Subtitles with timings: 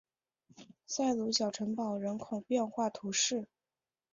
[0.87, 3.47] 塞鲁小城堡人口变化图示